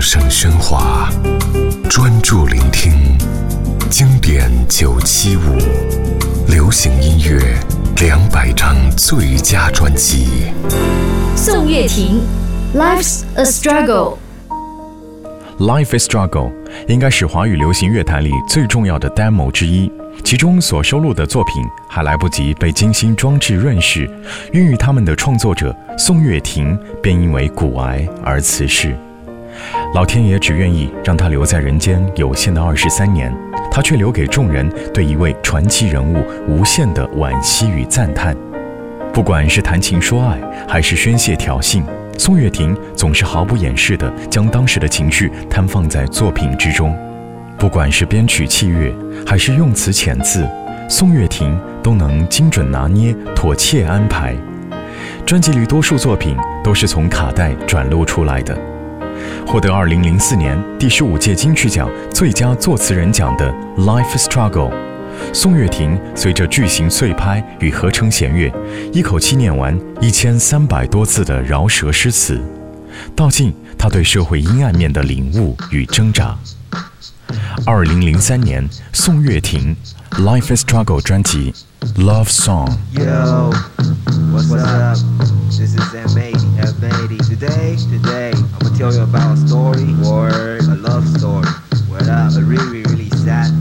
[0.00, 1.10] 声喧哗，
[1.90, 2.90] 专注聆听
[3.90, 5.58] 经典九七五，
[6.48, 7.38] 流行音乐
[8.00, 10.52] 两百张最佳专辑。
[11.36, 12.22] 宋岳庭
[12.74, 14.16] ，Life's a Struggle。
[15.58, 16.50] Life is Struggle
[16.88, 19.92] 应该是华语流行乐坛里最重要的 demo 之一，
[20.24, 24.10] 其中所收录的作品还来不及被精心装置润饰，
[24.52, 28.96] 孕育他们的创作者宋岳庭便因为骨癌而辞世。
[29.92, 33.34] 老天爷只愿意让他留在人间有限的二十三年，
[33.72, 38.36] 他却留给众人对一位传奇人物无限的惋惜与赞叹。
[39.12, 41.82] 不管是谈情说爱，还是宣泄挑衅，
[42.16, 46.96] 宋岳庭总是毫不掩饰地将当时的情绪摊放在作品之中。
[47.58, 48.94] 不管是编曲器乐，
[49.26, 50.48] 还是用词遣字，
[50.88, 54.36] 宋岳庭都能精准拿捏、妥切安排。
[55.26, 58.56] 专辑里多数作品都是从卡带转录出来的。
[59.46, 63.52] 获得二零零四年第十五届金曲奖最佳作词人奖的
[63.84, 64.70] 《Life Struggle》，
[65.32, 68.52] 宋岳庭随着巨型碎拍与合成弦乐，
[68.92, 72.40] 一口气念完一千三百多字的饶舌诗词，
[73.16, 76.36] 道尽他对社会阴暗面的领悟与挣扎。
[77.65, 79.75] 2003年，宋岳庭《
[80.21, 81.53] Life Struggle》专辑《
[82.01, 82.67] Love Song》。
[82.93, 83.51] Yo,
[84.31, 84.97] what's up?
[85.49, 87.17] This is M80, F80.
[87.29, 91.47] Today, today, I'm gonna tell you about a story, word, a love story.
[91.89, 92.35] What up?
[92.35, 93.51] A really, really sad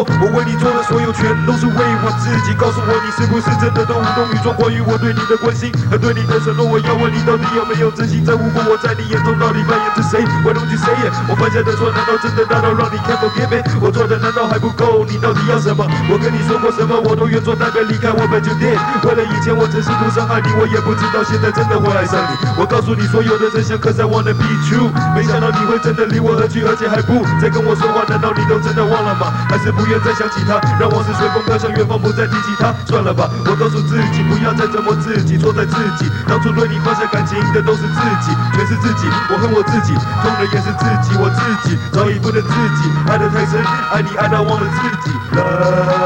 [0.00, 2.54] 说，我为你做的所有全都是为我自己。
[2.56, 4.52] 告诉我，你是不是真的都无动于衷？
[4.54, 8.62] 关于我对你的关心和对你的承诺，我要问你到底有没有真心在乎过？
[8.68, 11.12] 我在你眼中到底扮演着谁？Why don't you say it？
[11.28, 13.64] 我犯下的错难道真的大到让你 can't forgive it？
[13.80, 15.04] 我做的难道还不够？
[15.08, 15.84] 你到底要什么？
[16.08, 17.00] 我跟你说过什么？
[17.00, 18.76] 我都愿做代表离开我本就 did。
[19.04, 22.36] 为了以前我只是图伤害你，我也不知道现在真的会爱上你。
[22.60, 24.92] 我告诉你所有的真相，Cause I wanna be true。
[25.16, 28.04] 没想到你会真的离我而去，而且还不再跟我说话。
[28.08, 29.32] 难道你都真的忘了吗？
[29.48, 32.72] 还是不愿再想起他，让往事随风飘向远方，不再提起他。
[32.86, 36.06] 算了吧，我告诉自己，不要再折磨自己，错在自己。
[36.28, 39.10] 当初对你放下感情的都是自己，全是自己。
[39.28, 39.92] 我恨我自己，
[40.22, 43.58] 痛的也是自己，我自己早已不能自己，爱得太深，
[43.92, 45.10] 爱你爱到忘了自己。
[45.34, 45.99] 了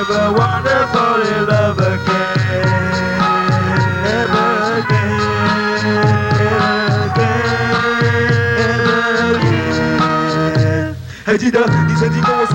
[0.00, 2.68] never wanna fall in love again.
[4.18, 5.20] Ever again.
[8.70, 10.94] Ever again.
[11.26, 11.50] 还记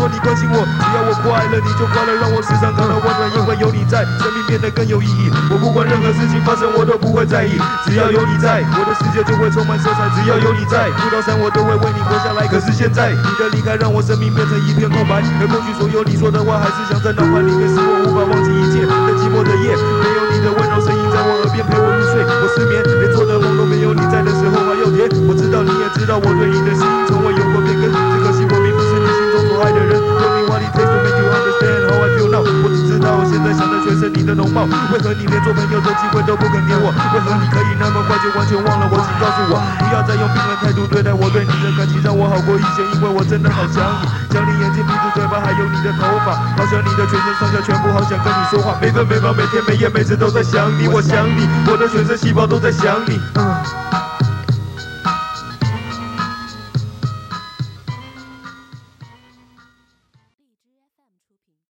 [0.08, 5.32] 你关心我，只要我快乐你就快乐，让我时常感到温暖，因为有你在，生命变得更有意义。
[5.50, 10.06] 我不管任何事情发生，我都不会在意，只要有你在，我的世界就会充满色彩。
[10.16, 12.46] 只要有你在，遇到山我都会为你活下来。
[12.48, 18.86] 可是现在你的离开让我生命变成一片空白，而过去所有你说的话还是想在脑海里面，使我无法忘记一切。
[18.86, 25.10] 在寂寞的夜，没有你的温柔声音在我耳边陪我入睡，我失眠，连做的梦都没有你在的时候还要甜。
[25.26, 26.86] 我知道你也知道我对你的心
[34.64, 36.88] 为何你连做朋友的机会都不肯给我？
[37.14, 38.96] 为何你可以那么快就完全忘了我？
[38.96, 53.20] 请告诉我，不要再用冰冷态度对待我，对你的感情让我好过一些，因为我真的好想你，想你眼睛、鼻子、嘴巴，还有你的头发，好想你的全身上下全部，好想跟你说话，每分每秒、每天每夜、每次都在想你，我想你，我的全身细胞都在想你。
[53.36, 54.05] 嗯